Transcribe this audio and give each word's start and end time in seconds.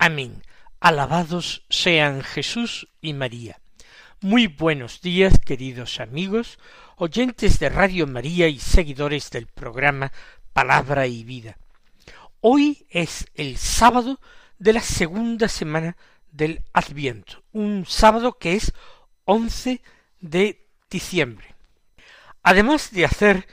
Amén. 0.00 0.44
Alabados 0.78 1.64
sean 1.68 2.22
Jesús 2.22 2.88
y 3.00 3.14
María. 3.14 3.58
Muy 4.20 4.46
buenos 4.46 5.00
días, 5.00 5.40
queridos 5.44 5.98
amigos, 5.98 6.60
oyentes 6.94 7.58
de 7.58 7.68
Radio 7.68 8.06
María 8.06 8.46
y 8.46 8.60
seguidores 8.60 9.28
del 9.30 9.48
programa 9.48 10.12
Palabra 10.52 11.08
y 11.08 11.24
Vida. 11.24 11.58
Hoy 12.40 12.86
es 12.90 13.26
el 13.34 13.56
sábado 13.56 14.20
de 14.60 14.74
la 14.74 14.82
segunda 14.82 15.48
semana 15.48 15.96
del 16.30 16.62
Adviento, 16.72 17.42
un 17.52 17.84
sábado 17.84 18.38
que 18.38 18.54
es 18.54 18.72
once 19.24 19.82
de 20.20 20.64
diciembre. 20.88 21.56
Además 22.44 22.92
de 22.92 23.04
hacer 23.04 23.48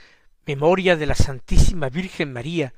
memoria 0.46 0.94
de 0.94 1.06
la 1.06 1.16
Santísima 1.16 1.88
Virgen 1.88 2.32
María, 2.32 2.72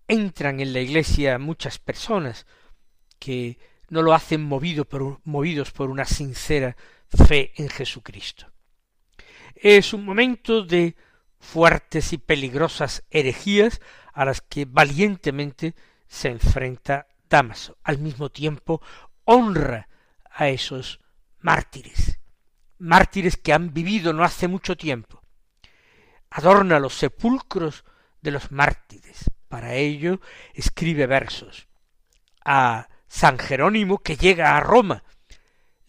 entran 0.06 0.60
en 0.60 0.74
la 0.74 0.80
iglesia 0.80 1.38
muchas 1.38 1.78
personas 1.78 2.46
que 3.18 3.58
no 3.88 4.02
lo 4.02 4.12
hacen 4.12 4.42
movido 4.42 4.84
por, 4.84 5.20
movidos 5.24 5.70
por 5.70 5.88
una 5.88 6.04
sincera 6.04 6.76
fe 7.16 7.52
en 7.56 7.68
Jesucristo. 7.68 8.50
Es 9.54 9.92
un 9.92 10.04
momento 10.04 10.62
de 10.62 10.96
fuertes 11.38 12.12
y 12.12 12.18
peligrosas 12.18 13.04
herejías 13.10 13.80
a 14.12 14.24
las 14.24 14.40
que 14.40 14.64
valientemente 14.64 15.74
se 16.06 16.28
enfrenta 16.28 17.06
Damaso. 17.28 17.78
Al 17.82 17.98
mismo 17.98 18.30
tiempo 18.30 18.80
honra 19.24 19.88
a 20.30 20.48
esos 20.48 21.00
mártires, 21.40 22.18
mártires 22.78 23.36
que 23.36 23.52
han 23.52 23.72
vivido 23.72 24.12
no 24.12 24.24
hace 24.24 24.48
mucho 24.48 24.76
tiempo. 24.76 25.22
Adorna 26.30 26.78
los 26.78 26.94
sepulcros 26.94 27.84
de 28.20 28.30
los 28.32 28.50
mártires. 28.50 29.30
Para 29.48 29.74
ello 29.74 30.20
escribe 30.52 31.06
versos. 31.06 31.68
A 32.44 32.88
San 33.06 33.38
Jerónimo, 33.38 33.98
que 33.98 34.16
llega 34.16 34.56
a 34.56 34.60
Roma, 34.60 35.04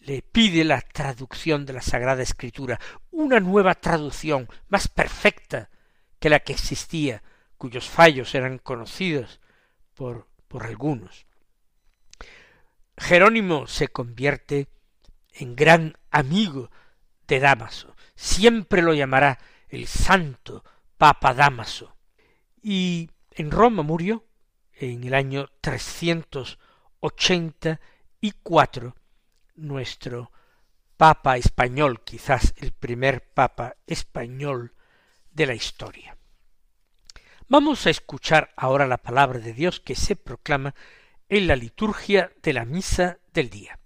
le 0.06 0.22
pide 0.22 0.62
la 0.62 0.80
traducción 0.80 1.66
de 1.66 1.72
la 1.72 1.82
Sagrada 1.82 2.22
Escritura, 2.22 2.78
una 3.10 3.40
nueva 3.40 3.74
traducción 3.74 4.48
más 4.68 4.86
perfecta 4.86 5.68
que 6.20 6.30
la 6.30 6.38
que 6.40 6.52
existía, 6.52 7.24
cuyos 7.58 7.88
fallos 7.88 8.34
eran 8.36 8.58
conocidos 8.58 9.40
por, 9.94 10.28
por 10.46 10.64
algunos. 10.64 11.26
Jerónimo 12.96 13.66
se 13.66 13.88
convierte 13.88 14.68
en 15.32 15.56
gran 15.56 15.94
amigo 16.12 16.70
de 17.26 17.40
Damaso, 17.40 17.96
siempre 18.14 18.82
lo 18.82 18.94
llamará 18.94 19.40
el 19.68 19.88
santo 19.88 20.64
Papa 20.96 21.34
Damaso, 21.34 21.96
y 22.62 23.10
en 23.32 23.50
Roma 23.50 23.82
murió 23.82 24.24
en 24.72 25.02
el 25.02 25.14
año 25.14 25.48
trescientos 25.60 26.60
ochenta 27.00 27.80
y 28.20 28.30
cuatro 28.30 28.94
nuestro 29.56 30.30
Papa 30.96 31.36
español, 31.36 32.02
quizás 32.04 32.54
el 32.56 32.72
primer 32.72 33.22
Papa 33.22 33.76
español 33.86 34.72
de 35.30 35.46
la 35.46 35.54
historia. 35.54 36.16
Vamos 37.48 37.86
a 37.86 37.90
escuchar 37.90 38.52
ahora 38.56 38.86
la 38.86 38.96
palabra 38.96 39.38
de 39.38 39.52
Dios 39.52 39.78
que 39.78 39.94
se 39.94 40.16
proclama 40.16 40.74
en 41.28 41.46
la 41.46 41.56
liturgia 41.56 42.32
de 42.42 42.52
la 42.52 42.64
misa 42.64 43.18
del 43.32 43.50
día. 43.50 43.78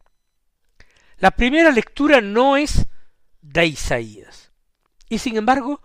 La 1.18 1.32
primera 1.32 1.70
lectura 1.70 2.20
no 2.20 2.56
es 2.56 2.86
de 3.42 3.66
Isaías, 3.66 4.52
y 5.08 5.18
sin 5.18 5.36
embargo 5.36 5.82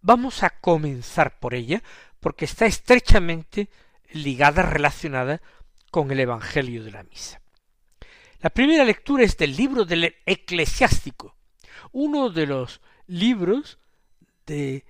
vamos 0.00 0.42
a 0.42 0.50
comenzar 0.50 1.38
por 1.40 1.54
ella 1.54 1.82
porque 2.20 2.44
está 2.44 2.66
estrechamente 2.66 3.70
ligada, 4.12 4.62
relacionada 4.62 5.40
con 5.90 6.10
el 6.10 6.20
Evangelio 6.20 6.84
de 6.84 6.90
la 6.90 7.02
Misa. 7.02 7.40
La 8.40 8.50
primera 8.50 8.84
lectura 8.84 9.24
es 9.24 9.36
del 9.36 9.56
libro 9.56 9.84
del 9.84 10.14
eclesiástico, 10.24 11.34
uno 11.90 12.30
de 12.30 12.46
los 12.46 12.80
libros 13.08 13.80
de 14.46 14.84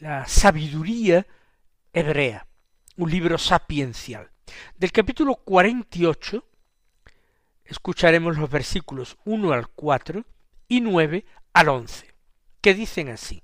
la 0.00 0.26
sabiduría 0.26 1.26
hebrea, 1.94 2.46
un 2.98 3.10
libro 3.10 3.38
sapiencial. 3.38 4.30
Del 4.76 4.92
capítulo 4.92 5.36
48 5.36 6.44
escucharemos 7.64 8.36
los 8.36 8.50
versículos 8.50 9.16
1 9.24 9.52
al 9.54 9.68
4 9.68 10.22
y 10.68 10.82
9 10.82 11.24
al 11.54 11.68
11, 11.70 12.14
que 12.60 12.74
dicen 12.74 13.08
así. 13.08 13.42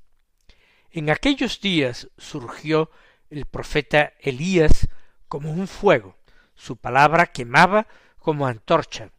En 0.91 1.09
aquellos 1.09 1.63
días 1.63 2.11
surgió 2.19 2.91
el 3.31 3.47
profeta 3.47 4.13
Elías 4.21 4.87
como 5.29 5.51
un 5.51 5.67
fuego, 5.67 6.19
su 6.55 6.77
palabra 6.77 7.29
quemaba 7.29 7.87
como 8.19 8.47
antorcha. 8.47 9.11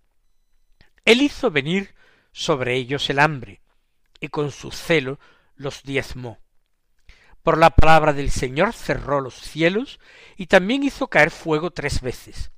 Él 1.06 1.22
hizo 1.22 1.52
venir 1.52 1.96
sobre 2.32 2.76
ellos 2.76 3.10
el 3.10 3.20
hambre, 3.20 3.62
y 4.20 4.28
con 4.28 4.52
su 4.52 4.72
celo 4.72 5.20
los 5.56 5.84
diezmó. 5.84 6.40
Por 7.44 7.58
la 7.58 7.72
palabra 7.72 8.14
del 8.14 8.30
Señor 8.30 8.74
cerró 8.74 9.20
los 9.20 9.36
cielos, 9.36 10.00
y 10.38 10.46
también 10.46 10.84
hizo 10.84 11.08
caer 11.08 11.32
fuego 11.32 11.72
tres 11.72 12.02
veces. 12.02 12.52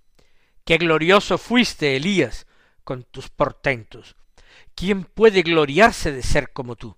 Qué 0.66 0.78
glorioso 0.78 1.38
fuiste, 1.38 1.96
Elías, 1.96 2.48
con 2.84 3.04
tus 3.04 3.30
portentos. 3.30 4.16
¿Quién 4.76 5.06
puede 5.06 5.42
gloriarse 5.42 6.12
de 6.12 6.24
ser 6.24 6.52
como 6.52 6.76
tú? 6.76 6.98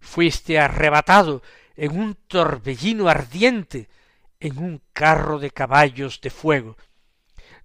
Fuiste 0.00 0.58
arrebatado 0.58 1.42
en 1.76 1.98
un 1.98 2.14
torbellino 2.14 3.08
ardiente, 3.08 3.88
en 4.40 4.58
un 4.58 4.82
carro 4.92 5.38
de 5.38 5.50
caballos 5.50 6.20
de 6.20 6.30
fuego. 6.30 6.76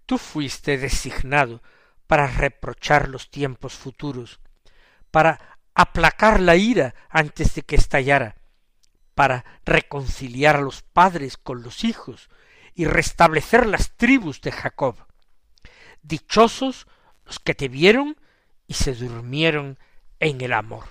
Tú 0.05 0.17
fuiste 0.17 0.77
designado 0.77 1.61
para 2.07 2.27
reprochar 2.27 3.09
los 3.09 3.29
tiempos 3.29 3.73
futuros, 3.73 4.39
para 5.11 5.59
aplacar 5.75 6.39
la 6.39 6.55
ira 6.55 6.95
antes 7.09 7.53
de 7.53 7.61
que 7.61 7.75
estallara, 7.75 8.37
para 9.13 9.45
reconciliar 9.65 10.55
a 10.55 10.61
los 10.61 10.81
padres 10.81 11.37
con 11.37 11.61
los 11.61 11.83
hijos 11.83 12.29
y 12.73 12.85
restablecer 12.85 13.65
las 13.67 13.95
tribus 13.97 14.41
de 14.41 14.51
Jacob. 14.51 14.95
Dichosos 16.01 16.87
los 17.25 17.39
que 17.39 17.55
te 17.55 17.67
vieron 17.67 18.17
y 18.67 18.73
se 18.75 18.93
durmieron 18.93 19.77
en 20.19 20.41
el 20.41 20.53
amor. 20.53 20.85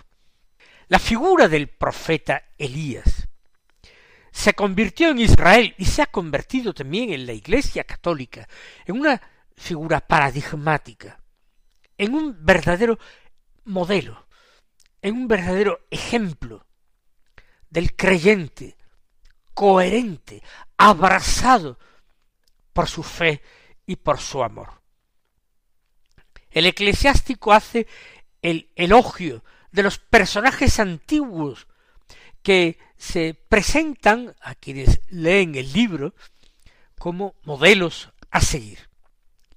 La 0.88 0.98
figura 0.98 1.48
del 1.48 1.68
profeta 1.68 2.44
Elías 2.58 3.28
se 4.30 4.52
convirtió 4.52 5.10
en 5.10 5.18
Israel 5.18 5.74
y 5.78 5.86
se 5.86 6.02
ha 6.02 6.06
convertido 6.06 6.74
también 6.74 7.12
en 7.12 7.26
la 7.26 7.32
Iglesia 7.32 7.84
católica 7.84 8.46
en 8.84 9.00
una 9.00 9.20
figura 9.56 10.00
paradigmática, 10.00 11.20
en 11.98 12.14
un 12.14 12.44
verdadero 12.44 12.98
modelo, 13.64 14.26
en 15.02 15.14
un 15.14 15.28
verdadero 15.28 15.86
ejemplo 15.90 16.66
del 17.70 17.96
creyente 17.96 18.76
coherente, 19.54 20.42
abrazado 20.76 21.78
por 22.72 22.88
su 22.88 23.02
fe 23.02 23.42
y 23.86 23.96
por 23.96 24.20
su 24.20 24.42
amor. 24.42 24.82
El 26.50 26.66
eclesiástico 26.66 27.52
hace 27.52 27.86
el 28.42 28.70
elogio 28.76 29.42
de 29.72 29.82
los 29.82 29.98
personajes 29.98 30.78
antiguos 30.78 31.66
que 32.42 32.78
se 32.96 33.34
presentan 33.34 34.34
a 34.40 34.54
quienes 34.54 35.00
leen 35.08 35.54
el 35.54 35.72
libro 35.72 36.14
como 36.98 37.34
modelos 37.44 38.10
a 38.30 38.40
seguir. 38.40 38.85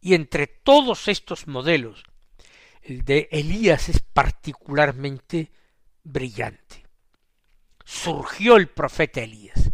Y 0.01 0.13
entre 0.13 0.47
todos 0.47 1.07
estos 1.07 1.47
modelos, 1.47 2.03
el 2.81 3.03
de 3.03 3.27
Elías 3.31 3.89
es 3.89 3.99
particularmente 3.99 5.51
brillante. 6.03 6.85
Surgió 7.83 8.55
el 8.55 8.69
profeta 8.69 9.21
Elías. 9.21 9.71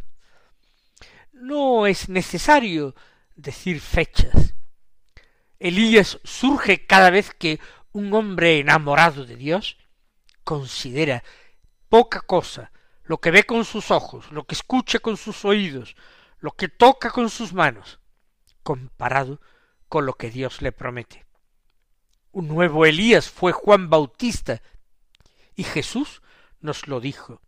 No 1.32 1.86
es 1.86 2.10
necesario 2.10 2.96
decir 3.36 3.80
fechas. 3.80 4.54
Elías 5.60 6.20
surge 6.24 6.86
cada 6.86 7.10
vez 7.10 7.32
que 7.32 7.60
un 7.92 8.14
hombre 8.14 8.60
enamorado 8.60 9.26
de 9.26 9.36
Dios 9.36 9.78
considera 10.44 11.24
poca 11.90 12.22
cosa 12.22 12.72
lo 13.04 13.20
que 13.20 13.32
ve 13.32 13.44
con 13.44 13.66
sus 13.66 13.92
ojos, 13.92 14.32
lo 14.32 14.46
que 14.46 14.56
escucha 14.56 15.00
con 15.00 15.16
sus 15.16 15.46
oídos, 15.46 15.96
lo 16.40 16.52
que 16.52 16.68
toca 16.68 17.12
con 17.12 17.30
sus 17.30 17.54
manos, 17.54 18.00
comparado 18.64 19.40
lo 19.94 20.14
que 20.14 20.30
Dios 20.30 20.62
le 20.62 20.72
promete. 20.72 21.26
Un 22.32 22.48
nuevo 22.48 22.86
Elías 22.86 23.30
fue 23.30 23.52
Juan 23.52 23.90
Bautista, 23.90 24.62
y 25.56 25.64
Jesús 25.64 26.22
nos 26.60 26.88
lo 26.88 27.00
dijo. 27.00 27.42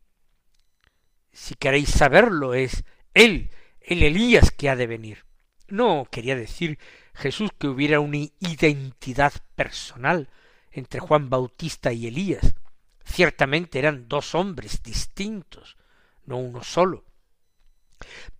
Si 1.31 1.55
queréis 1.55 1.89
saberlo, 1.89 2.53
es 2.53 2.85
Él, 3.13 3.51
el 3.81 4.03
Elías 4.03 4.51
que 4.51 4.69
ha 4.69 4.75
de 4.75 4.87
venir. 4.87 5.25
No 5.67 6.07
quería 6.09 6.35
decir 6.35 6.79
Jesús 7.13 7.51
que 7.57 7.67
hubiera 7.67 7.99
una 7.99 8.17
identidad 8.39 9.33
personal 9.55 10.29
entre 10.71 11.01
Juan 11.01 11.29
Bautista 11.29 11.91
y 11.91 12.07
Elías. 12.07 12.55
Ciertamente 13.03 13.79
eran 13.79 14.07
dos 14.07 14.35
hombres 14.35 14.81
distintos, 14.83 15.77
no 16.25 16.37
uno 16.37 16.63
solo. 16.63 17.05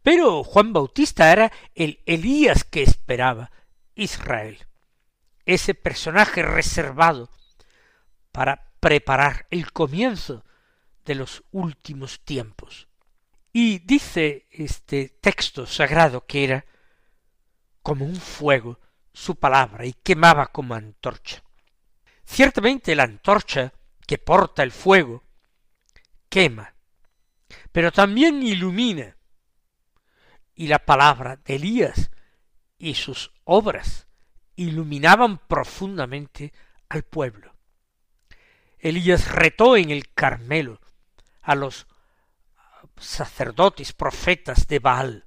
Pero 0.02 0.44
Juan 0.44 0.72
Bautista 0.72 1.32
era 1.32 1.52
el 1.76 2.02
Elías 2.06 2.64
que 2.64 2.84
esperaba 2.84 3.52
Israel, 3.98 4.66
ese 5.46 5.74
personaje 5.74 6.44
reservado 6.44 7.30
para 8.32 8.72
preparar 8.80 9.48
el 9.50 9.72
comienzo 9.72 10.46
de 11.04 11.16
los 11.16 11.44
últimos 11.52 12.24
tiempos. 12.24 12.88
Y 13.52 13.80
dice 13.80 14.48
este 14.52 15.10
texto 15.22 15.66
sagrado 15.66 16.26
que 16.26 16.44
era 16.44 16.66
como 17.82 18.06
un 18.06 18.18
fuego 18.18 18.80
su 19.14 19.36
palabra 19.36 19.86
y 19.86 19.94
quemaba 19.94 20.48
como 20.48 20.76
antorcha. 20.76 21.42
Ciertamente 22.24 22.96
la 22.96 23.04
antorcha 23.04 23.74
que 24.06 24.18
porta 24.18 24.62
el 24.62 24.72
fuego 24.72 25.24
quema, 26.30 26.76
pero 27.72 27.92
también 27.92 28.44
ilumina. 28.44 29.18
Y 30.54 30.68
la 30.68 30.80
palabra 30.80 31.38
de 31.38 31.56
Elías 31.56 32.12
y 32.78 32.96
sus 32.96 33.32
obras 33.44 34.08
iluminaban 34.56 35.38
profundamente 35.38 36.54
al 36.90 37.04
pueblo. 37.04 37.54
Elías 38.80 39.32
retó 39.32 39.76
en 39.78 39.90
el 39.90 40.14
Carmelo 40.14 40.80
a 41.42 41.56
los 41.56 41.88
sacerdotes 42.98 43.94
profetas 43.94 44.68
de 44.68 44.80
Baal. 44.80 45.26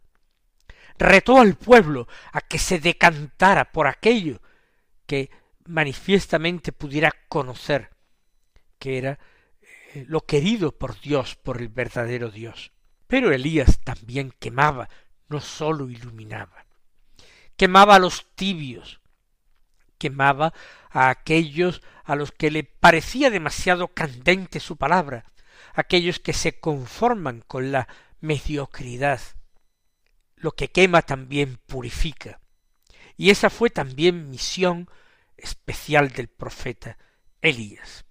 Retó 0.99 1.39
al 1.39 1.55
pueblo 1.55 2.09
a 2.33 2.41
que 2.41 2.59
se 2.59 2.79
decantara 2.79 3.73
por 3.73 3.87
aquello 3.87 4.41
que 5.07 5.31
manifiestamente 5.67 6.73
pudiera 6.73 7.13
conocer, 7.29 7.91
que 8.79 8.99
era 8.99 9.19
eh, 9.95 10.05
lo 10.09 10.21
querido 10.21 10.73
por 10.73 11.01
Dios, 11.01 11.37
por 11.37 11.61
el 11.61 11.69
verdadero 11.69 12.31
Dios. 12.31 12.73
Pero 13.07 13.33
Elías 13.33 13.81
también 13.81 14.33
quemaba, 14.39 14.89
no 15.29 15.41
sólo 15.41 15.91
iluminaba. 15.91 16.67
Quemaba 17.61 17.97
a 17.97 17.99
los 17.99 18.25
tibios, 18.37 19.03
quemaba 19.99 20.55
a 20.89 21.11
aquellos 21.11 21.83
a 22.05 22.17
los 22.17 22.33
que 22.33 22.51
le 22.51 22.65
parecía 22.65 23.29
demasiado 23.29 23.89
candente 23.89 24.61
su 24.61 24.79
palabra, 24.79 25.27
aquellos 25.75 26.21
que 26.21 26.33
se 26.33 26.59
conforman 26.59 27.45
con 27.47 27.71
la 27.71 27.87
mediocridad. 28.21 29.21
Lo 30.37 30.53
que 30.53 30.71
quema 30.71 31.03
también 31.03 31.59
purifica. 31.67 32.41
Y 33.19 33.29
esa 33.29 33.51
fue 33.51 33.69
también 33.69 34.31
misión 34.31 34.89
especial 35.37 36.13
del 36.13 36.29
profeta 36.29 36.97
Elías. 37.43 38.07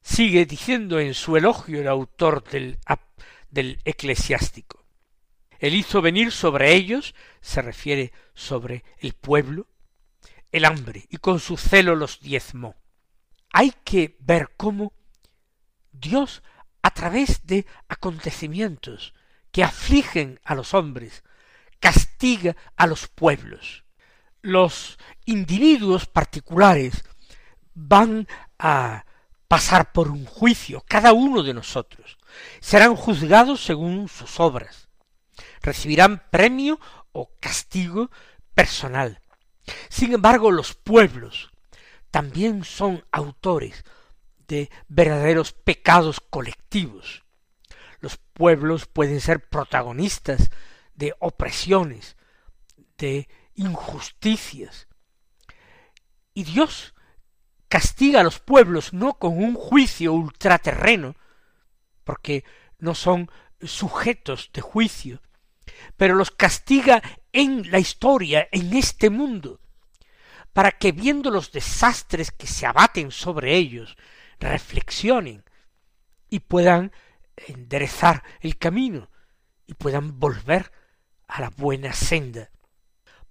Sigue 0.00 0.46
diciendo 0.46 1.00
en 1.00 1.14
su 1.14 1.36
elogio 1.36 1.80
el 1.80 1.88
autor 1.88 2.44
del, 2.44 2.78
del 3.50 3.80
eclesiástico. 3.84 4.84
Él 5.60 5.74
hizo 5.74 6.00
venir 6.00 6.32
sobre 6.32 6.74
ellos, 6.74 7.14
se 7.42 7.60
refiere 7.60 8.12
sobre 8.34 8.82
el 8.98 9.12
pueblo, 9.12 9.68
el 10.52 10.64
hambre, 10.64 11.06
y 11.10 11.18
con 11.18 11.38
su 11.38 11.58
celo 11.58 11.94
los 11.94 12.20
diezmó. 12.20 12.74
Hay 13.52 13.74
que 13.84 14.16
ver 14.20 14.52
cómo 14.56 14.94
Dios 15.92 16.42
a 16.82 16.90
través 16.92 17.46
de 17.46 17.66
acontecimientos 17.88 19.12
que 19.52 19.62
afligen 19.62 20.40
a 20.44 20.54
los 20.54 20.72
hombres, 20.72 21.24
castiga 21.78 22.56
a 22.76 22.86
los 22.86 23.08
pueblos. 23.08 23.84
Los 24.40 24.98
individuos 25.26 26.06
particulares 26.06 27.04
van 27.74 28.26
a 28.58 29.04
pasar 29.46 29.92
por 29.92 30.08
un 30.08 30.24
juicio, 30.24 30.82
cada 30.88 31.12
uno 31.12 31.42
de 31.42 31.52
nosotros. 31.52 32.16
Serán 32.60 32.96
juzgados 32.96 33.62
según 33.62 34.08
sus 34.08 34.40
obras. 34.40 34.89
Recibirán 35.60 36.22
premio 36.30 36.80
o 37.12 37.30
castigo 37.40 38.10
personal. 38.54 39.20
Sin 39.88 40.12
embargo, 40.12 40.50
los 40.50 40.74
pueblos 40.74 41.50
también 42.10 42.64
son 42.64 43.04
autores 43.12 43.84
de 44.48 44.70
verdaderos 44.88 45.52
pecados 45.52 46.20
colectivos. 46.20 47.24
Los 48.00 48.16
pueblos 48.16 48.86
pueden 48.86 49.20
ser 49.20 49.48
protagonistas 49.48 50.50
de 50.94 51.14
opresiones, 51.20 52.16
de 52.98 53.28
injusticias. 53.54 54.88
Y 56.34 56.44
Dios 56.44 56.94
castiga 57.68 58.20
a 58.20 58.24
los 58.24 58.40
pueblos 58.40 58.92
no 58.92 59.14
con 59.14 59.38
un 59.38 59.54
juicio 59.54 60.12
ultraterreno, 60.12 61.14
porque 62.04 62.44
no 62.78 62.94
son 62.94 63.30
sujetos 63.62 64.50
de 64.52 64.60
juicio, 64.60 65.22
pero 65.96 66.14
los 66.14 66.30
castiga 66.30 67.02
en 67.32 67.70
la 67.70 67.78
historia, 67.78 68.48
en 68.52 68.76
este 68.76 69.10
mundo, 69.10 69.60
para 70.52 70.72
que 70.72 70.92
viendo 70.92 71.30
los 71.30 71.52
desastres 71.52 72.30
que 72.30 72.46
se 72.46 72.66
abaten 72.66 73.10
sobre 73.10 73.56
ellos, 73.56 73.96
reflexionen 74.38 75.44
y 76.28 76.40
puedan 76.40 76.92
enderezar 77.36 78.22
el 78.40 78.56
camino 78.58 79.10
y 79.66 79.74
puedan 79.74 80.18
volver 80.18 80.72
a 81.28 81.40
la 81.40 81.50
buena 81.50 81.92
senda. 81.92 82.50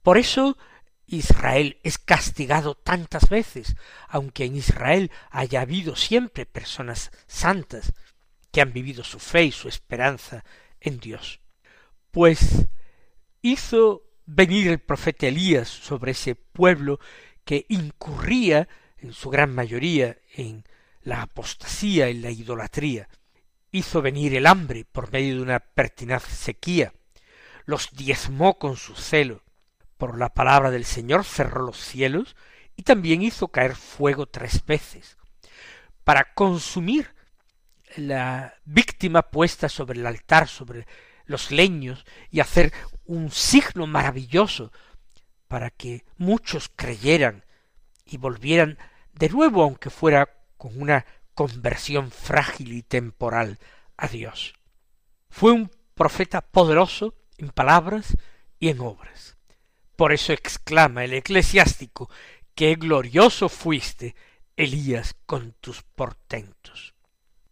Por 0.02 0.18
eso 0.18 0.58
Israel 1.06 1.80
es 1.84 1.98
castigado 1.98 2.76
tantas 2.76 3.30
veces, 3.30 3.76
aunque 4.08 4.46
en 4.46 4.56
Israel 4.56 5.12
haya 5.32 5.62
habido 5.62 5.96
siempre 5.96 6.46
personas 6.46 7.12
santas 7.28 7.94
que 8.52 8.62
han 8.62 8.74
vivido 8.74 9.04
su 9.04 9.20
fe 9.20 9.46
y 9.46 9.52
su 9.52 9.68
esperanza 9.68 10.44
en 10.80 11.00
Dios. 11.00 11.42
Pues 12.12 12.68
hizo 13.42 14.04
venir 14.26 14.68
el 14.68 14.80
profeta 14.80 15.28
Elías 15.28 15.68
sobre 15.68 16.12
ese 16.12 16.36
pueblo 16.36 17.00
que 17.46 17.66
incurría 17.70 18.68
en 18.98 19.14
su 19.14 19.30
gran 19.30 19.54
mayoría 19.54 20.18
en 20.34 20.64
la 21.02 21.22
apostasía, 21.24 22.10
en 22.10 22.22
la 22.22 22.32
idolatría, 22.32 23.10
hizo 23.72 24.02
venir 24.02 24.36
el 24.36 24.46
hambre 24.46 24.86
por 24.86 25.12
medio 25.12 25.36
de 25.36 25.42
una 25.42 25.60
pertinaz 25.60 26.24
sequía, 26.24 26.94
los 27.66 27.92
diezmó 27.92 28.58
con 28.58 28.76
su 28.76 28.96
celo, 28.96 29.44
por 29.98 30.18
la 30.18 30.34
palabra 30.34 30.72
del 30.72 30.86
Señor 30.86 31.24
cerró 31.24 31.66
los 31.66 31.78
cielos 31.78 32.36
y 32.76 32.84
también 32.84 33.22
hizo 33.22 33.50
caer 33.50 33.76
fuego 33.76 34.26
tres 34.28 34.66
veces, 34.66 35.18
para 36.04 36.34
consumir 36.34 37.14
la 37.96 38.56
víctima 38.66 39.24
puesta 39.24 39.70
sobre 39.70 40.00
el 40.00 40.06
altar, 40.06 40.48
sobre 40.48 40.88
los 41.30 41.52
leños, 41.52 42.06
y 42.32 42.42
hacer 42.42 42.74
un 43.06 43.32
signo 43.32 43.88
maravilloso 43.88 44.72
para 45.48 45.70
que 45.70 46.04
muchos 46.18 46.70
creyeran 46.76 47.46
y 48.04 48.18
volvieran 48.18 48.78
de 49.14 49.30
nuevo, 49.30 49.64
aunque 49.64 49.90
fuera 49.90 50.30
con 50.58 50.82
una 50.82 51.06
conversión 51.34 52.12
frágil 52.12 52.74
y 52.74 52.82
temporal 52.82 53.60
a 53.96 54.08
Dios. 54.08 54.54
Fue 55.30 55.52
un 55.52 55.72
profeta 55.94 56.42
poderoso 56.42 57.16
en 57.38 57.50
palabras 57.50 58.18
y 58.60 58.70
en 58.70 58.80
obras. 58.80 59.38
Por 59.96 60.12
eso 60.12 60.34
exclama 60.34 61.04
el 61.04 61.14
eclesiástico, 61.14 62.10
qué 62.56 62.76
glorioso 62.76 63.50
fuiste, 63.50 64.16
Elías, 64.56 65.16
con 65.26 65.54
tus 65.62 65.84
portentos. 65.84 66.96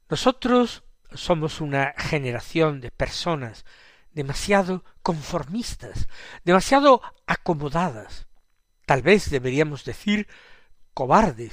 Nosotros 0.10 0.84
somos 1.18 1.62
una 1.62 1.94
generación 1.98 2.82
de 2.82 2.92
personas 2.92 3.66
demasiado 4.12 4.84
conformistas, 5.04 6.08
demasiado 6.44 7.02
acomodadas, 7.28 8.28
tal 8.86 9.02
vez 9.02 9.30
deberíamos 9.30 9.84
decir 9.84 10.28
cobardes, 10.94 11.52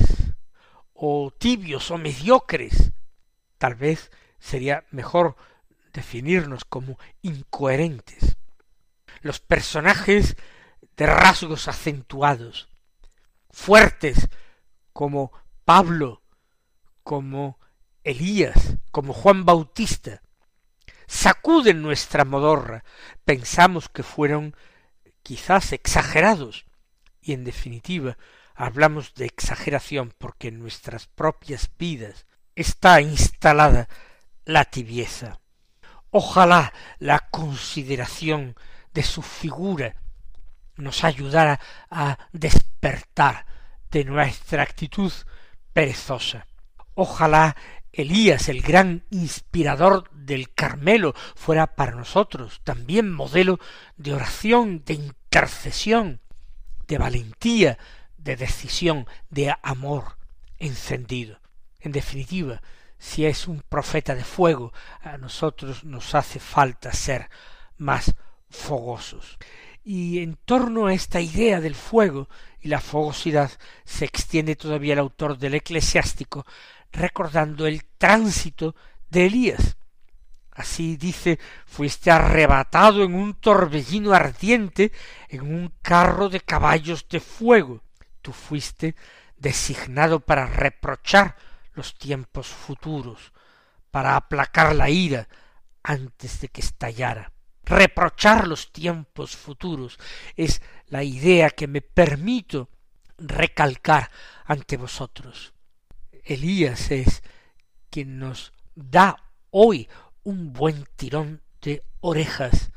o 0.95 1.33
tibios 1.37 1.91
o 1.91 1.99
mediocres. 1.99 2.93
Tal 3.59 3.75
vez 3.75 4.11
sería 4.39 4.85
mejor 4.91 5.37
definirnos 5.93 6.65
como 6.65 6.99
incoherentes. 7.21 8.37
Los 9.21 9.41
personajes 9.41 10.37
de 10.97 11.07
rasgos 11.07 11.69
acentuados, 11.69 12.69
fuertes 13.51 14.29
como 14.93 15.33
Pablo, 15.65 16.23
como 17.03 17.59
Elías, 18.05 18.74
como 18.95 19.13
Juan 19.13 19.45
Bautista, 19.45 20.23
sacuden 21.09 21.83
nuestra 21.83 22.25
modorra. 22.25 22.85
Pensamos 23.25 23.89
que 23.89 24.05
fueron 24.05 24.55
quizás 25.25 25.73
exagerados 25.73 26.65
y 27.21 27.33
en 27.33 27.43
definitiva 27.43 28.17
hablamos 28.55 29.13
de 29.15 29.25
exageración 29.27 30.15
porque 30.17 30.47
en 30.47 30.61
nuestras 30.61 31.09
propias 31.09 31.71
vidas 31.77 32.25
está 32.55 33.01
instalada 33.01 33.89
la 34.45 34.65
tibieza. 34.65 35.41
Ojalá 36.11 36.73
la 37.01 37.19
consideración 37.33 38.55
de 38.93 39.03
su 39.03 39.23
figura 39.23 39.97
nos 40.77 41.03
ayudara 41.03 41.59
a 41.91 42.17
despertar 42.33 43.45
de 43.91 44.05
nuestra 44.05 44.63
actitud 44.63 45.13
perezosa. 45.73 46.47
Ojalá 46.95 47.57
Elías, 47.97 48.49
el 48.49 48.63
gran 48.63 49.05
inspirador 49.11 50.11
del 50.13 50.53
Carmelo, 50.53 51.15
fuera 51.35 51.75
para 51.75 51.93
nosotros 51.93 52.61
también 52.65 53.13
modelo 53.13 53.59
de 53.97 54.15
oración, 54.15 54.83
de 54.85 54.95
intercesión, 54.95 56.21
de 56.87 56.99
valentía, 56.99 57.79
de 58.17 58.37
decisión, 58.37 59.07
de 59.31 59.55
amor 59.63 60.17
encendido. 60.59 61.41
En 61.81 61.93
definitiva, 61.93 62.63
si 62.99 63.27
es 63.27 63.47
un 63.47 63.61
profeta 63.61 64.15
de 64.15 64.25
fuego, 64.25 64.73
a 65.03 65.19
nosotros 65.19 65.85
nos 65.85 66.15
hace 66.15 66.41
falta 66.41 66.93
ser 66.93 67.29
más 67.77 68.15
fogosos. 68.49 69.39
Y 69.85 70.21
en 70.21 70.37
torno 70.37 70.87
a 70.87 70.95
esta 70.95 71.21
idea 71.21 71.61
del 71.61 71.75
fuego 71.75 72.29
y 72.61 72.69
la 72.69 72.81
fogosidad 72.81 73.51
se 73.85 74.07
extiende 74.07 74.57
todavía 74.57 74.95
el 74.95 75.01
autor 75.01 75.37
del 75.37 75.55
eclesiástico 75.55 76.47
recordando 76.95 77.67
el 77.67 77.85
tránsito 77.99 78.75
de 79.11 79.27
Elías. 79.27 79.77
Así 80.53 80.97
dice, 80.97 81.39
fuiste 81.67 82.11
arrebatado 82.11 83.03
en 83.03 83.15
un 83.15 83.35
torbellino 83.35 84.13
ardiente, 84.13 84.93
en 85.29 85.43
un 85.43 85.75
carro 85.83 86.29
de 86.29 86.41
caballos 86.41 87.07
de 87.09 87.19
fuego. 87.19 87.83
Tú 88.23 88.33
fuiste 88.33 88.95
designado 89.37 90.21
para 90.21 90.47
reprochar 90.47 91.37
los 91.75 91.99
tiempos 91.99 92.47
futuros, 92.47 93.33
para 93.91 94.15
aplacar 94.15 94.77
la 94.77 94.89
ira 94.89 95.29
antes 95.83 96.41
de 96.41 96.49
que 96.49 96.61
estallara. 96.61 97.33
Reprochar 97.65 98.47
los 98.47 98.73
tiempos 98.73 99.37
futuros 99.37 99.99
es 100.37 100.63
la 100.87 101.03
idea 101.03 101.51
que 101.51 101.67
me 101.67 101.81
permito 101.81 102.69
recalcar 103.19 104.11
ante 104.45 104.77
vosotros. 104.77 105.54
Elías 106.25 106.91
es 106.91 107.23
quien 107.91 108.19
nos 108.19 108.53
da 108.75 109.17
hoy 109.51 109.89
un 110.23 110.53
buen 110.53 110.87
tirón 110.97 111.43
de 111.61 111.85
orejas, 112.01 112.71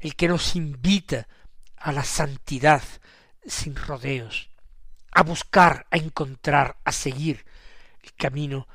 el 0.00 0.14
que 0.16 0.28
nos 0.28 0.56
invita 0.56 1.28
a 1.76 1.92
la 1.92 2.04
santidad 2.04 2.82
sin 3.44 3.76
rodeos, 3.76 4.50
a 5.12 5.22
buscar, 5.22 5.86
a 5.90 5.96
encontrar, 5.96 6.78
a 6.84 6.92
seguir 6.92 7.44
el 8.02 8.14
camino 8.14 8.66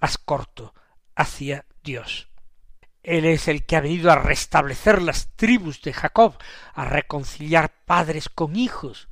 más 0.00 0.18
corto 0.18 0.74
hacia 1.14 1.64
Dios. 1.82 2.28
Él 3.02 3.24
es 3.24 3.48
el 3.48 3.64
que 3.64 3.76
ha 3.76 3.80
venido 3.80 4.10
a 4.10 4.16
restablecer 4.16 5.00
las 5.00 5.34
tribus 5.36 5.80
de 5.80 5.92
Jacob, 5.92 6.36
a 6.74 6.84
reconciliar 6.84 7.72
padres 7.84 8.28
con 8.28 8.56
hijos, 8.56 9.08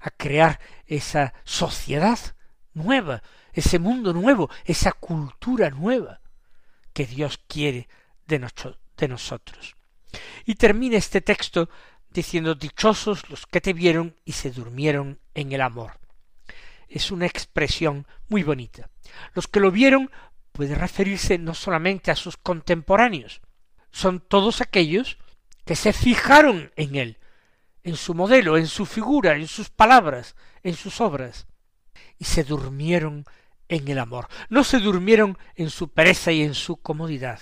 a 0.00 0.10
crear 0.10 0.60
esa 0.86 1.34
sociedad 1.44 2.18
nueva 2.74 3.22
ese 3.52 3.78
mundo 3.78 4.12
nuevo, 4.12 4.50
esa 4.64 4.92
cultura 4.92 5.70
nueva 5.70 6.20
que 6.92 7.06
Dios 7.06 7.38
quiere 7.46 7.88
de, 8.26 8.48
de 8.96 9.08
nosotros. 9.08 9.76
Y 10.44 10.54
termina 10.56 10.96
este 10.96 11.20
texto 11.20 11.68
diciendo 12.10 12.54
dichosos 12.54 13.28
los 13.30 13.46
que 13.46 13.60
te 13.60 13.72
vieron 13.72 14.16
y 14.24 14.32
se 14.32 14.50
durmieron 14.50 15.20
en 15.34 15.52
el 15.52 15.60
amor. 15.60 15.98
Es 16.88 17.10
una 17.10 17.26
expresión 17.26 18.06
muy 18.28 18.42
bonita. 18.42 18.90
Los 19.34 19.48
que 19.48 19.60
lo 19.60 19.70
vieron 19.70 20.10
puede 20.52 20.74
referirse 20.74 21.38
no 21.38 21.54
solamente 21.54 22.10
a 22.10 22.16
sus 22.16 22.36
contemporáneos, 22.36 23.40
son 23.90 24.20
todos 24.20 24.60
aquellos 24.60 25.18
que 25.64 25.76
se 25.76 25.92
fijaron 25.92 26.72
en 26.76 26.96
él, 26.96 27.18
en 27.82 27.96
su 27.96 28.14
modelo, 28.14 28.56
en 28.56 28.66
su 28.66 28.86
figura, 28.86 29.36
en 29.36 29.48
sus 29.48 29.70
palabras, 29.70 30.36
en 30.62 30.74
sus 30.74 31.00
obras, 31.00 31.46
y 32.18 32.24
se 32.24 32.44
durmieron 32.44 33.24
en 33.72 33.88
el 33.88 33.98
amor. 33.98 34.28
No 34.50 34.64
se 34.64 34.78
durmieron 34.78 35.38
en 35.56 35.70
su 35.70 35.88
pereza 35.88 36.30
y 36.30 36.42
en 36.42 36.54
su 36.54 36.76
comodidad, 36.76 37.40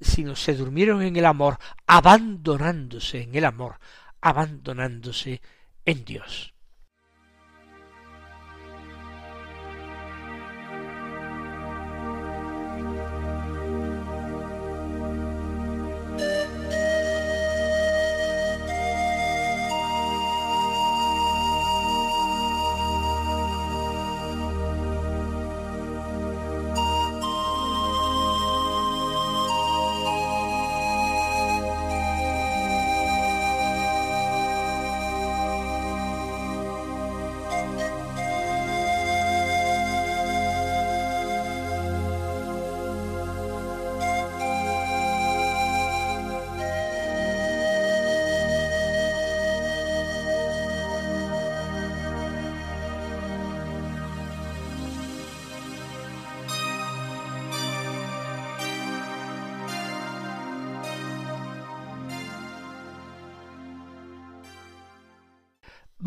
sino 0.00 0.34
se 0.34 0.54
durmieron 0.54 1.02
en 1.02 1.16
el 1.16 1.26
amor, 1.26 1.58
abandonándose 1.86 3.22
en 3.22 3.34
el 3.34 3.44
amor, 3.44 3.78
abandonándose 4.20 5.42
en 5.84 6.04
Dios. 6.04 6.54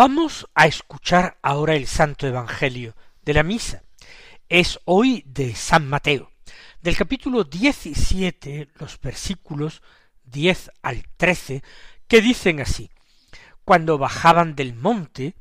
Vamos 0.03 0.48
a 0.55 0.65
escuchar 0.65 1.38
ahora 1.43 1.75
el 1.75 1.86
Santo 1.86 2.25
Evangelio 2.25 2.96
de 3.22 3.36
la 3.36 3.43
Misa. 3.43 3.84
Es 4.50 4.79
hoy 4.86 5.24
de 5.27 5.53
San 5.53 5.88
Mateo. 5.88 6.31
Del 6.81 6.98
capítulo 6.98 7.43
17, 7.43 8.70
los 8.79 9.00
versículos 9.00 9.84
10 10.24 10.72
al 10.81 11.03
13, 11.17 11.62
que 12.08 12.20
dicen 12.20 12.62
así, 12.62 12.89
Cuando 13.63 14.00
bajaban 14.00 14.55
del 14.55 14.74
monte, 14.74 15.36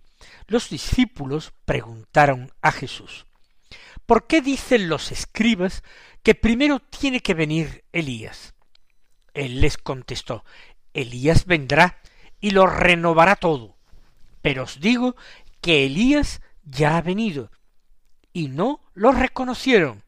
los 0.47 0.69
discípulos 0.69 1.55
preguntaron 1.65 2.53
a 2.61 2.71
Jesús, 2.71 3.25
¿por 4.05 4.27
qué 4.27 4.43
dicen 4.43 4.91
los 4.91 5.11
escribas 5.11 5.83
que 6.23 6.35
primero 6.35 6.81
tiene 6.81 7.21
que 7.21 7.33
venir 7.33 7.87
Elías? 7.93 8.53
Él 9.33 9.63
les 9.63 9.79
contestó, 9.79 10.45
Elías 10.93 11.47
vendrá 11.47 12.03
y 12.43 12.51
lo 12.51 12.67
renovará 12.67 13.37
todo. 13.37 13.80
Pero 14.43 14.65
os 14.65 14.81
digo 14.81 15.17
que 15.61 15.87
Elías 15.87 16.41
ya 16.65 16.97
ha 16.97 17.03
venido, 17.03 17.51
y 18.33 18.49
no 18.49 18.81
lo 18.95 19.13
reconocieron, 19.13 20.05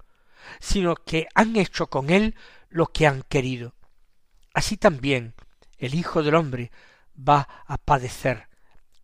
sino 0.61 0.95
que 0.95 1.27
han 1.35 1.57
hecho 1.57 1.89
con 1.89 2.11
él 2.11 2.35
lo 2.69 2.87
que 2.87 3.07
han 3.07 3.23
querido. 3.23 3.75
Así 4.55 4.77
también 4.77 5.35
el 5.79 5.95
Hijo 5.95 6.23
del 6.23 6.35
hombre 6.35 6.71
va 7.17 7.49
a 7.67 7.79
padecer 7.79 8.49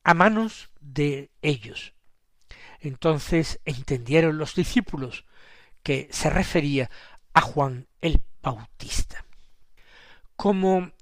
a 0.05 0.15
manos 0.15 0.71
de 0.81 1.31
ellos. 1.43 1.95
Entonces 2.81 3.61
entendieron 3.65 4.39
los 4.39 4.55
discípulos 4.55 5.25
que 5.83 6.09
se 6.13 6.31
refería 6.31 6.91
a 7.35 7.41
Juan 7.41 7.89
el 8.01 8.23
Bautista. 8.43 9.25
Como 10.37 10.93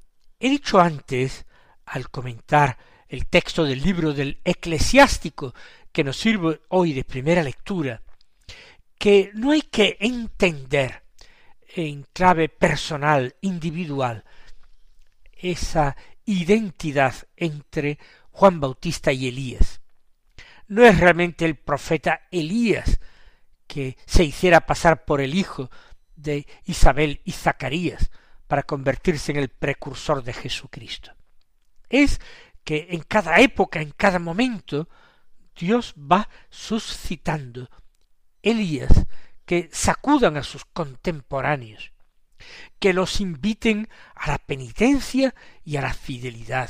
he 0.40 0.48
dicho 0.48 0.80
antes, 0.80 1.44
al 1.84 2.10
comentar 2.10 2.78
el 3.08 3.26
texto 3.26 3.64
del 3.64 3.82
libro 3.82 4.12
del 4.12 4.40
eclesiástico 4.44 5.54
que 5.92 6.04
nos 6.04 6.16
sirve 6.16 6.60
hoy 6.68 6.92
de 6.92 7.04
primera 7.04 7.42
lectura, 7.42 8.02
que 8.98 9.30
no 9.34 9.52
hay 9.52 9.62
que 9.62 9.96
entender 10.00 11.02
en 11.74 12.06
clave 12.12 12.48
personal, 12.48 13.36
individual, 13.40 14.24
esa 15.32 15.96
identidad 16.24 17.14
entre 17.36 17.98
Juan 18.30 18.60
Bautista 18.60 19.12
y 19.12 19.28
Elías. 19.28 19.80
No 20.68 20.84
es 20.84 20.98
realmente 20.98 21.44
el 21.44 21.56
profeta 21.56 22.22
Elías 22.30 22.98
que 23.66 23.96
se 24.06 24.24
hiciera 24.24 24.66
pasar 24.66 25.04
por 25.04 25.20
el 25.20 25.34
hijo 25.34 25.70
de 26.16 26.46
Isabel 26.64 27.20
y 27.24 27.32
Zacarías 27.32 28.10
para 28.46 28.62
convertirse 28.62 29.32
en 29.32 29.38
el 29.38 29.48
precursor 29.48 30.22
de 30.22 30.32
Jesucristo. 30.32 31.12
Es 31.88 32.20
que 32.66 32.88
en 32.90 33.02
cada 33.02 33.38
época, 33.38 33.80
en 33.80 33.92
cada 33.92 34.18
momento, 34.18 34.88
Dios 35.54 35.94
va 35.96 36.28
suscitando 36.50 37.70
Elías 38.42 39.06
que 39.44 39.70
sacudan 39.72 40.36
a 40.36 40.42
sus 40.42 40.64
contemporáneos, 40.64 41.92
que 42.80 42.92
los 42.92 43.20
inviten 43.20 43.88
a 44.16 44.32
la 44.32 44.38
penitencia 44.38 45.32
y 45.64 45.76
a 45.76 45.82
la 45.82 45.94
fidelidad, 45.94 46.68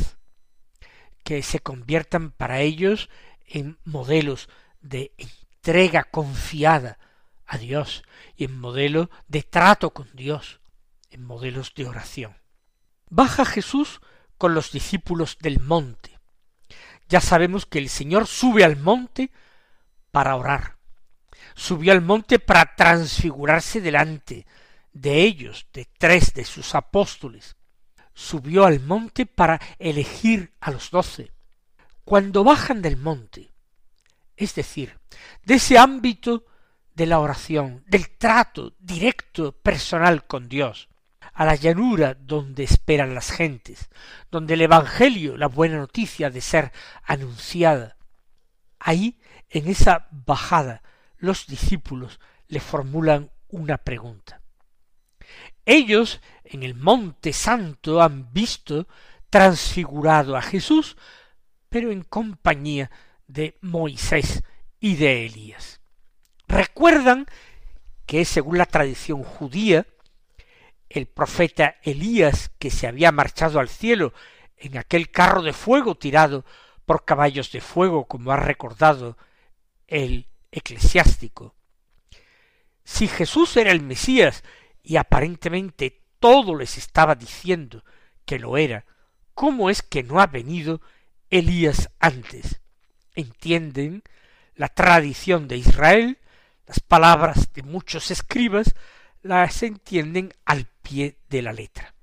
que 1.25 1.43
se 1.43 1.61
conviertan 1.61 2.31
para 2.31 2.61
ellos 2.61 3.09
en 3.47 3.79
modelos 3.87 4.51
de 4.83 5.13
entrega 5.17 6.05
confiada 6.05 6.99
a 7.47 7.57
Dios 7.57 8.05
y 8.37 8.45
en 8.45 8.61
modelo 8.61 9.09
de 9.29 9.43
trato 9.43 9.95
con 9.95 10.15
Dios, 10.15 10.61
en 11.09 11.25
modelos 11.25 11.73
de 11.75 11.87
oración. 11.87 12.37
Baja 13.09 13.47
Jesús 13.47 14.03
con 14.39 14.55
los 14.55 14.73
discípulos 14.73 15.39
del 15.41 15.61
monte. 15.61 16.19
Ya 17.09 17.21
sabemos 17.21 17.67
que 17.67 17.79
el 17.79 17.89
Señor 17.89 18.27
sube 18.27 18.65
al 18.65 18.77
monte 18.77 19.31
para 20.11 20.37
orar. 20.37 20.77
Subió 21.55 21.93
al 21.93 22.03
monte 22.03 22.39
para 22.39 22.75
transfigurarse 22.75 23.81
delante 23.81 24.47
de 24.93 25.23
ellos, 25.23 25.67
de 25.73 25.87
tres 25.99 26.35
de 26.35 26.45
sus 26.45 26.75
apóstoles. 26.75 27.57
Subió 28.15 28.65
al 28.65 28.81
monte 28.81 29.27
para 29.27 29.61
elegir 29.79 30.55
a 30.61 30.71
los 30.71 30.91
doce. 30.91 31.33
Cuando 32.05 32.45
bajan 32.45 32.83
del 32.83 32.97
monte, 32.97 33.53
es 34.37 34.55
decir, 34.55 34.99
de 35.45 35.55
ese 35.55 35.79
ámbito 35.79 36.45
de 36.95 37.07
la 37.07 37.21
oración, 37.21 37.85
del 37.87 38.17
trato 38.17 38.75
directo, 38.79 39.53
personal 39.53 40.27
con 40.27 40.49
Dios, 40.49 40.89
a 41.37 41.45
la 41.45 41.55
llanura 41.55 42.15
donde 42.15 42.65
esperan 42.65 43.15
las 43.15 43.31
gentes, 43.31 43.91
donde 44.31 44.55
el 44.55 44.63
Evangelio, 44.63 45.37
la 45.37 45.49
buena 45.49 45.77
noticia 45.77 46.31
de 46.31 46.41
ser 46.41 46.73
anunciada. 47.05 47.99
Ahí, 48.79 49.21
en 49.51 49.69
esa 49.69 50.09
bajada, 50.11 50.83
los 51.19 51.47
discípulos 51.47 52.21
le 52.49 52.59
formulan 52.59 53.31
una 53.49 53.77
pregunta. 53.77 54.41
Ellos 55.67 56.23
en 56.43 56.63
el 56.63 56.75
Monte 56.75 57.35
Santo 57.35 58.01
han 58.01 58.33
visto 58.33 58.89
transfigurado 59.29 60.37
a 60.37 60.43
Jesús, 60.43 60.97
pero 61.69 61.91
en 61.91 62.03
compañía 62.03 62.91
de 63.27 63.59
Moisés 63.61 64.43
y 64.81 64.97
de 64.97 65.27
Elías. 65.27 65.83
Recuerdan 66.49 67.27
que 68.07 68.25
según 68.25 68.57
la 68.57 68.67
tradición 68.67 69.23
judía, 69.23 69.85
el 70.97 71.07
profeta 71.07 71.77
Elías, 71.83 72.51
que 72.59 72.71
se 72.71 72.87
había 72.87 73.13
marchado 73.13 73.61
al 73.61 73.69
cielo 73.69 74.13
en 74.57 74.79
aquel 74.79 75.11
carro 75.11 75.43
de 75.43 75.53
fuego 75.53 75.95
tirado 75.95 76.45
por 76.85 77.05
caballos 77.05 77.53
de 77.53 77.61
fuego, 77.61 78.07
como 78.07 78.33
ha 78.33 78.37
recordado 78.37 79.17
el 79.87 80.27
eclesiástico. 80.51 81.55
Si 82.85 83.09
Jesús 83.09 83.57
era 83.57 83.73
el 83.73 83.83
Mesías 83.83 84.45
y 84.83 84.97
aparentemente 84.97 86.03
todo 86.21 86.55
les 86.55 86.79
estaba 86.79 87.15
diciendo 87.15 87.85
que 88.25 88.39
lo 88.39 88.57
era, 88.57 88.85
¿cómo 89.35 89.71
es 89.71 89.83
que 89.83 90.03
no 90.03 90.21
ha 90.21 90.27
venido 90.27 90.81
Elías 91.31 91.91
antes? 91.99 92.61
¿Entienden 93.15 94.03
la 94.55 94.69
tradición 94.69 95.49
de 95.49 95.57
Israel? 95.57 96.19
Las 96.67 96.81
palabras 96.81 97.53
de 97.53 97.63
muchos 97.63 98.11
escribas 98.11 98.75
las 99.27 99.63
entienden 99.63 100.33
al 100.45 100.67
pie 100.83 101.19
de 101.29 101.43
la 101.43 101.53
letra. 101.53 101.95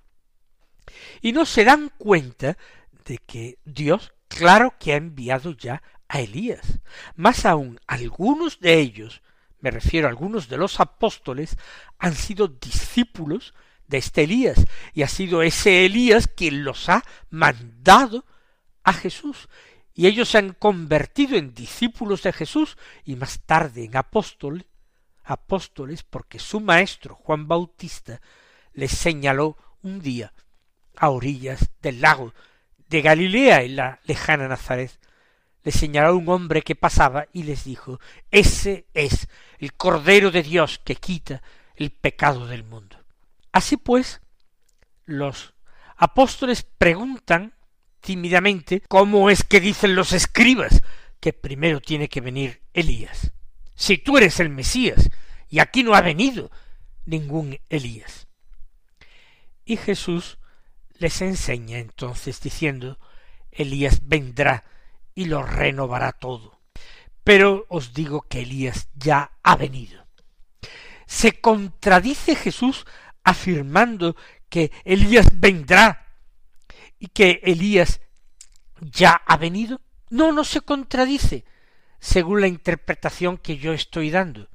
Y 1.21 1.31
no 1.31 1.45
se 1.45 1.63
dan 1.63 1.91
cuenta 1.97 2.57
de 3.05 3.17
que 3.17 3.59
Dios, 3.65 4.13
claro 4.27 4.75
que 4.79 4.93
ha 4.93 4.97
enviado 4.97 5.51
ya 5.51 5.81
a 6.07 6.21
Elías. 6.21 6.79
Más 7.15 7.45
aún, 7.45 7.79
algunos 7.87 8.59
de 8.59 8.79
ellos, 8.79 9.21
me 9.59 9.71
refiero 9.71 10.07
a 10.07 10.09
algunos 10.09 10.49
de 10.49 10.57
los 10.57 10.79
apóstoles, 10.79 11.57
han 11.97 12.15
sido 12.15 12.47
discípulos 12.47 13.53
de 13.87 13.97
este 13.97 14.23
Elías, 14.23 14.65
y 14.93 15.03
ha 15.03 15.07
sido 15.07 15.41
ese 15.41 15.85
Elías 15.85 16.27
quien 16.27 16.63
los 16.63 16.89
ha 16.89 17.03
mandado 17.29 18.25
a 18.83 18.93
Jesús, 18.93 19.49
y 19.93 20.07
ellos 20.07 20.29
se 20.29 20.39
han 20.39 20.53
convertido 20.53 21.37
en 21.37 21.53
discípulos 21.53 22.23
de 22.23 22.33
Jesús 22.33 22.77
y 23.05 23.15
más 23.15 23.41
tarde 23.45 23.85
en 23.85 23.95
apóstoles, 23.95 24.65
apóstoles 25.23 26.03
porque 26.03 26.39
su 26.39 26.59
maestro 26.59 27.15
Juan 27.15 27.47
Bautista 27.47 28.21
les 28.73 28.91
señaló 28.91 29.57
un 29.81 30.01
día 30.01 30.33
a 30.95 31.09
orillas 31.09 31.69
del 31.81 32.01
lago 32.01 32.33
de 32.89 33.01
Galilea 33.01 33.63
en 33.63 33.75
la 33.77 33.99
lejana 34.05 34.47
Nazaret 34.47 34.99
les 35.63 35.75
señaló 35.75 36.15
un 36.17 36.27
hombre 36.29 36.61
que 36.61 36.75
pasaba 36.75 37.27
y 37.31 37.43
les 37.43 37.63
dijo 37.63 37.99
Ese 38.31 38.85
es 38.93 39.27
el 39.59 39.73
Cordero 39.73 40.29
de 40.31 40.43
Dios 40.43 40.79
que 40.83 40.95
quita 40.95 41.41
el 41.75 41.91
pecado 41.91 42.47
del 42.47 42.63
mundo. 42.63 42.97
Así 43.51 43.77
pues, 43.77 44.21
los 45.05 45.53
apóstoles 45.95 46.63
preguntan 46.77 47.53
tímidamente 48.01 48.81
cómo 48.87 49.29
es 49.29 49.43
que 49.43 49.61
dicen 49.61 49.95
los 49.95 50.11
escribas 50.11 50.81
que 51.19 51.31
primero 51.31 51.79
tiene 51.79 52.09
que 52.09 52.21
venir 52.21 52.61
Elías. 52.73 53.31
Si 53.75 53.97
tú 53.97 54.17
eres 54.17 54.39
el 54.39 54.49
Mesías, 54.49 55.09
y 55.49 55.59
aquí 55.59 55.83
no 55.83 55.93
ha 55.93 56.01
venido 56.01 56.51
ningún 57.05 57.59
Elías. 57.69 58.27
Y 59.65 59.77
Jesús 59.77 60.39
les 60.97 61.21
enseña 61.21 61.79
entonces 61.79 62.41
diciendo 62.41 62.97
Elías 63.51 64.07
vendrá 64.07 64.63
y 65.15 65.25
lo 65.25 65.43
renovará 65.43 66.11
todo. 66.11 66.59
Pero 67.23 67.65
os 67.69 67.93
digo 67.93 68.21
que 68.21 68.41
Elías 68.41 68.89
ya 68.95 69.31
ha 69.43 69.55
venido. 69.55 70.05
¿Se 71.05 71.39
contradice 71.39 72.35
Jesús 72.35 72.85
afirmando 73.23 74.15
que 74.49 74.71
Elías 74.83 75.27
vendrá 75.33 76.17
y 76.99 77.07
que 77.07 77.41
Elías 77.43 78.01
ya 78.81 79.11
ha 79.13 79.37
venido? 79.37 79.81
No, 80.09 80.31
no 80.31 80.43
se 80.43 80.61
contradice, 80.61 81.45
según 82.03 82.41
la 82.41 82.47
interpretación 82.47 83.37
que 83.37 83.57
yo 83.57 83.71
estoy 83.71 84.11
dando. 84.11 84.49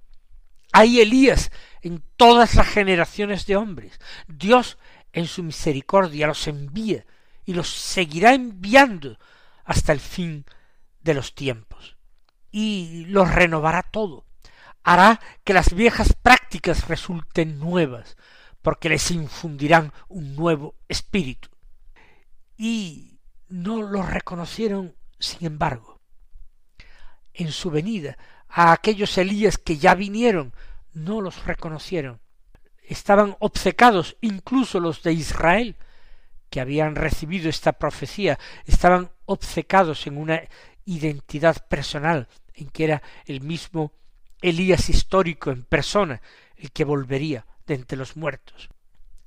Hay 0.71 1.01
Elías 1.01 1.51
en 1.81 2.05
todas 2.19 2.55
las 2.55 2.69
generaciones 2.69 3.47
de 3.47 3.57
hombres. 3.57 3.99
Dios 4.27 4.77
en 5.15 5.27
su 5.27 5.43
misericordia 5.43 6.27
los 6.27 6.47
envía 6.47 7.07
y 7.47 7.55
los 7.55 7.71
seguirá 7.71 8.35
enviando 8.35 9.19
hasta 9.65 9.95
el 9.95 10.01
fin 10.01 10.45
de 11.01 11.15
los 11.15 11.35
tiempos. 11.35 11.97
Y 12.51 13.07
los 13.07 13.35
renovará 13.35 13.83
todo. 13.83 14.27
hará 14.85 15.19
que 15.43 15.55
las 15.55 15.73
viejas 15.73 16.13
prácticas 16.13 16.87
resulten 16.87 17.59
nuevas, 17.59 18.19
porque 18.61 18.91
les 18.91 19.11
infundirán 19.11 19.95
un 20.09 20.37
nuevo 20.37 20.75
espíritu. 20.87 21.49
Y 22.59 23.19
no 23.49 23.81
lo 23.81 24.03
reconocieron, 24.03 24.95
sin 25.19 25.47
embargo. 25.47 25.98
En 27.39 27.53
su 27.53 27.71
venida, 27.71 28.19
a 28.49 28.73
aquellos 28.73 29.17
Elías 29.17 29.59
que 29.59 29.79
ya 29.79 29.95
vinieron, 29.95 30.53
no 30.93 31.21
los 31.21 31.47
reconocieron. 31.47 32.21
Estaban 32.83 33.37
obcecados, 33.39 34.17
incluso 34.21 34.81
los 34.81 35.03
de 35.05 35.13
Israel, 35.13 35.77
que 36.51 36.61
habían 36.61 36.97
recibido 36.97 37.49
esta 37.49 37.73
profecía, 37.73 38.41
estaban 38.67 39.11
obcecados 39.27 40.07
en 40.09 40.19
una 40.19 40.43
identidad 40.85 41.65
personal, 41.69 42.27
en 42.55 42.71
que 42.71 42.85
era 42.85 43.03
el 43.27 43.41
mismo 43.41 43.93
Elías 44.43 44.89
histórico 44.89 45.51
en 45.51 45.63
persona 45.63 46.21
el 46.57 46.73
que 46.73 46.85
volvería 46.85 47.47
de 47.67 47.75
entre 47.75 47.97
los 47.97 48.17
muertos. 48.17 48.69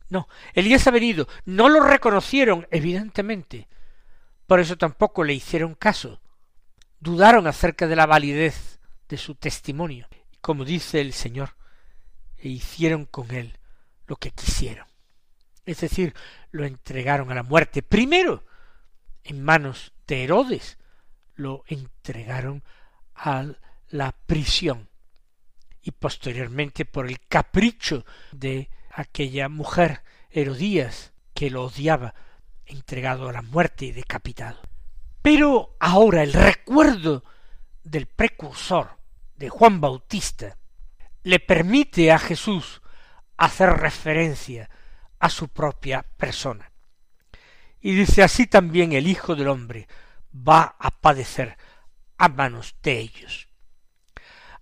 No, 0.10 0.28
Elías 0.54 0.86
ha 0.88 0.92
venido, 0.92 1.30
no 1.46 1.70
lo 1.70 1.80
reconocieron, 1.80 2.68
evidentemente, 2.72 3.70
por 4.48 4.60
eso 4.60 4.78
tampoco 4.78 5.24
le 5.24 5.34
hicieron 5.34 5.76
caso, 5.76 6.21
dudaron 7.02 7.48
acerca 7.48 7.88
de 7.88 7.96
la 7.96 8.06
validez 8.06 8.80
de 9.10 9.18
su 9.18 9.36
testimonio, 9.36 10.08
como 10.40 10.64
dice 10.64 11.02
el 11.02 11.12
Señor, 11.12 11.58
e 12.38 12.48
hicieron 12.48 13.06
con 13.06 13.32
él 13.32 13.58
lo 14.08 14.16
que 14.16 14.32
quisieron. 14.32 14.88
Es 15.66 15.82
decir, 15.82 16.14
lo 16.52 16.66
entregaron 16.66 17.32
a 17.32 17.36
la 17.36 17.44
muerte. 17.44 17.84
Primero, 17.84 18.46
en 19.24 19.44
manos 19.44 19.94
de 20.08 20.24
Herodes, 20.24 20.78
lo 21.36 21.64
entregaron 21.68 22.64
a 23.16 23.46
la 23.90 24.12
prisión 24.26 24.90
y 25.82 25.92
posteriormente 25.92 26.86
por 26.86 27.08
el 27.08 27.20
capricho 27.20 28.06
de 28.32 28.70
aquella 28.92 29.50
mujer 29.50 30.04
Herodías 30.30 31.14
que 31.34 31.50
lo 31.50 31.64
odiaba, 31.66 32.14
entregado 32.66 33.28
a 33.28 33.34
la 33.34 33.42
muerte 33.42 33.86
y 33.86 33.92
decapitado. 33.92 34.71
Pero 35.22 35.76
ahora 35.80 36.24
el 36.24 36.34
recuerdo 36.34 37.24
del 37.84 38.08
precursor 38.08 38.98
de 39.36 39.50
Juan 39.50 39.80
Bautista 39.80 40.58
le 41.24 41.40
permite 41.40 42.12
a 42.12 42.20
Jesús 42.20 42.82
hacer 43.38 43.70
referencia 43.70 44.70
a 45.20 45.30
su 45.30 45.50
propia 45.50 46.06
persona. 46.18 46.72
Y 47.80 47.94
dice 47.94 48.24
así 48.24 48.48
también 48.48 48.94
el 48.94 49.08
Hijo 49.08 49.36
del 49.36 49.48
Hombre 49.48 49.88
va 50.36 50.76
a 50.80 50.92
padecer 50.92 51.58
a 52.18 52.28
manos 52.28 52.76
de 52.84 53.00
ellos. 53.00 53.48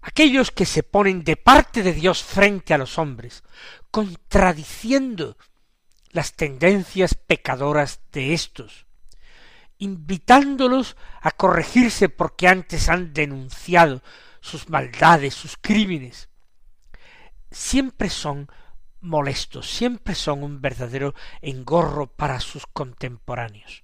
Aquellos 0.02 0.52
que 0.52 0.66
se 0.66 0.84
ponen 0.84 1.24
de 1.24 1.36
parte 1.36 1.84
de 1.84 1.94
Dios 1.94 2.24
frente 2.24 2.74
a 2.74 2.78
los 2.78 2.98
hombres, 2.98 3.44
contradiciendo 3.92 5.38
las 6.12 6.34
tendencias 6.34 7.16
pecadoras 7.16 8.02
de 8.12 8.34
éstos, 8.34 8.86
invitándolos 9.80 10.96
a 11.22 11.32
corregirse 11.32 12.10
porque 12.10 12.48
antes 12.48 12.90
han 12.90 13.14
denunciado 13.14 14.02
sus 14.42 14.70
maldades, 14.70 15.34
sus 15.34 15.58
crímenes, 15.58 16.30
siempre 17.50 18.10
son 18.10 18.50
molestos, 19.02 19.70
siempre 19.70 20.16
son 20.16 20.44
un 20.44 20.62
verdadero 20.62 21.16
engorro 21.42 22.08
para 22.08 22.40
sus 22.40 22.68
contemporáneos. 22.68 23.84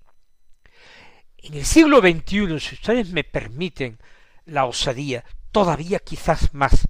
En 1.37 1.53
el 1.53 1.65
siglo 1.65 1.99
XXI, 1.99 2.59
si 2.59 2.75
ustedes 2.75 3.09
me 3.11 3.23
permiten 3.23 3.99
la 4.45 4.65
osadía, 4.65 5.23
todavía 5.51 5.99
quizás 5.99 6.53
más, 6.53 6.87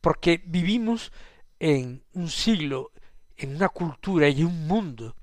porque 0.00 0.42
vivimos 0.44 1.12
en 1.60 2.02
un 2.12 2.28
siglo, 2.28 2.92
en 3.36 3.54
una 3.54 3.68
cultura 3.68 4.28
y 4.28 4.42
un 4.42 4.66
mundo 4.66 5.14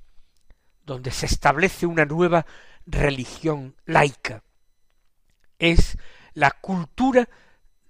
donde 0.85 1.11
se 1.11 1.25
establece 1.25 1.85
una 1.85 2.05
nueva 2.05 2.45
religión 2.91 3.75
laica. 3.85 4.43
Es 5.57 5.97
la 6.33 6.51
cultura 6.51 7.27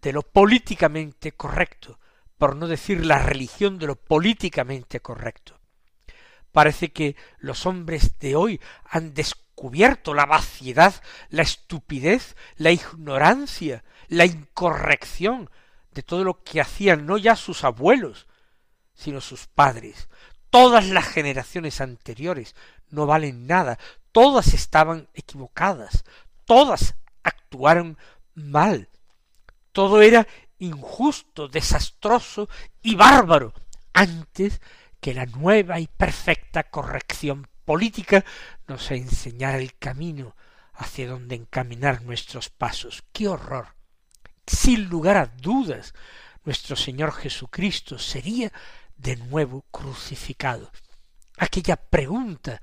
de 0.02 0.14
lo 0.14 0.22
políticamente 0.22 1.34
correcto, 1.34 2.00
por 2.38 2.56
no 2.56 2.68
decir 2.68 3.06
la 3.06 3.20
religión 3.20 3.78
de 3.78 3.88
lo 3.88 3.96
políticamente 3.96 5.00
correcto. 5.00 5.60
Parece 6.52 6.92
que 6.92 7.16
los 7.38 7.66
hombres 7.66 8.18
de 8.20 8.36
hoy 8.36 8.60
han 8.86 9.14
descubierto 9.14 10.14
la 10.14 10.26
vaciedad, 10.26 11.02
la 11.30 11.44
estupidez, 11.44 12.36
la 12.56 12.72
ignorancia, 12.72 13.84
la 14.08 14.26
incorrección 14.26 15.50
de 15.92 16.04
todo 16.04 16.24
lo 16.24 16.44
que 16.44 16.62
hacían 16.62 17.06
no 17.06 17.18
ya 17.18 17.36
sus 17.36 17.64
abuelos, 17.64 18.28
sino 18.94 19.22
sus 19.22 19.48
padres. 19.48 20.10
Todas 20.50 20.88
las 20.88 21.08
generaciones 21.08 21.80
anteriores 21.80 22.56
no 22.90 23.06
valen 23.06 23.48
nada, 23.48 23.80
todas 24.12 24.54
estaban 24.54 25.10
equivocadas, 25.14 26.04
todas 26.46 26.96
actuaron 27.24 27.98
mal, 28.34 28.90
todo 29.72 30.02
era 30.02 30.28
injusto, 30.60 31.48
desastroso 31.48 32.50
y 32.82 32.96
bárbaro, 32.96 33.54
antes 33.94 34.62
que 35.00 35.14
la 35.14 35.26
nueva 35.26 35.80
y 35.80 35.88
perfecta 35.88 36.64
corrección 36.64 37.48
política 37.66 38.24
nos 38.68 38.92
enseñara 38.92 39.58
el 39.58 39.76
camino 39.78 40.36
hacia 40.74 41.08
donde 41.08 41.36
encaminar 41.36 42.04
nuestros 42.04 42.50
pasos. 42.50 43.04
¡Qué 43.12 43.28
horror! 43.28 43.76
Sin 44.46 44.90
lugar 44.90 45.18
a 45.18 45.26
dudas, 45.28 45.94
nuestro 46.44 46.76
Señor 46.76 47.14
Jesucristo 47.14 47.98
sería 47.98 48.52
de 48.98 49.16
nuevo 49.16 49.64
crucificado. 49.72 50.72
Aquella 51.38 51.76
pregunta 51.76 52.62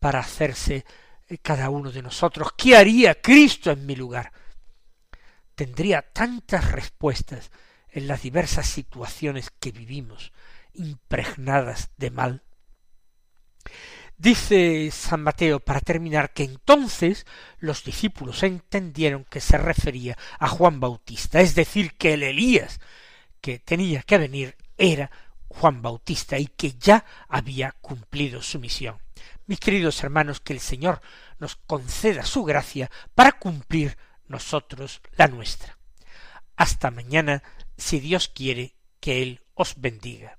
para 0.00 0.18
hacerse 0.18 0.84
eh, 1.28 1.38
cada 1.38 1.70
uno 1.70 1.92
de 1.92 2.02
nosotros, 2.02 2.48
¿qué 2.56 2.76
haría 2.76 3.20
Cristo 3.20 3.70
en 3.70 3.86
mi 3.86 3.94
lugar? 3.94 4.32
tendría 5.60 6.00
tantas 6.00 6.72
respuestas 6.72 7.50
en 7.90 8.06
las 8.06 8.22
diversas 8.22 8.66
situaciones 8.66 9.50
que 9.60 9.72
vivimos, 9.72 10.32
impregnadas 10.72 11.90
de 11.98 12.10
mal. 12.10 12.42
Dice 14.16 14.90
San 14.90 15.22
Mateo, 15.22 15.60
para 15.60 15.80
terminar, 15.80 16.32
que 16.32 16.44
entonces 16.44 17.26
los 17.58 17.84
discípulos 17.84 18.42
entendieron 18.42 19.26
que 19.26 19.42
se 19.42 19.58
refería 19.58 20.16
a 20.38 20.48
Juan 20.48 20.80
Bautista, 20.80 21.42
es 21.42 21.54
decir, 21.54 21.92
que 21.98 22.14
el 22.14 22.22
Elías 22.22 22.80
que 23.42 23.58
tenía 23.58 24.02
que 24.02 24.16
venir 24.16 24.56
era 24.78 25.10
Juan 25.48 25.82
Bautista 25.82 26.38
y 26.38 26.46
que 26.46 26.72
ya 26.72 27.04
había 27.28 27.72
cumplido 27.82 28.40
su 28.40 28.58
misión. 28.58 28.96
Mis 29.50 29.58
queridos 29.58 30.04
hermanos, 30.04 30.38
que 30.38 30.52
el 30.52 30.60
Señor 30.60 31.00
nos 31.40 31.56
conceda 31.56 32.24
su 32.24 32.44
gracia 32.44 32.88
para 33.16 33.32
cumplir 33.32 33.98
nosotros 34.28 35.00
la 35.16 35.26
nuestra. 35.26 35.76
Hasta 36.54 36.92
mañana, 36.92 37.42
si 37.76 37.98
Dios 37.98 38.28
quiere 38.28 38.76
que 39.00 39.22
Él 39.22 39.40
os 39.54 39.74
bendiga. 39.80 40.38